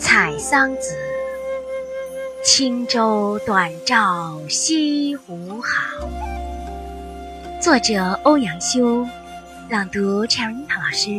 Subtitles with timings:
[0.00, 0.96] 采桑子，
[2.42, 6.08] 轻舟短照西湖好。
[7.60, 9.06] 作者欧阳修，
[9.68, 11.10] 朗读陈老师。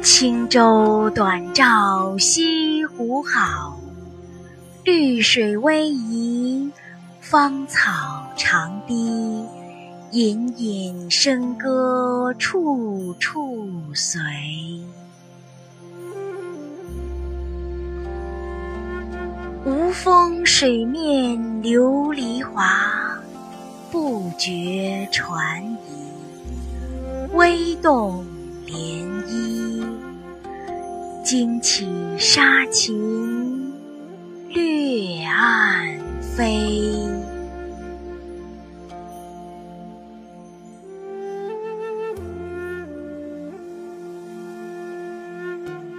[0.00, 3.76] 轻舟短照西湖好，
[4.84, 6.70] 绿水逶迤，
[7.20, 9.44] 芳草长堤。
[10.16, 14.18] 隐隐笙歌处处随，
[19.66, 23.20] 无风水面琉璃华，
[23.92, 28.24] 不觉船移，微动
[28.64, 29.84] 涟漪，
[31.22, 31.86] 惊起
[32.16, 33.70] 沙禽
[34.48, 36.95] 掠岸飞。